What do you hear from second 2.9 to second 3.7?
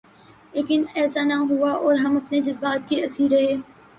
اسیر رہے۔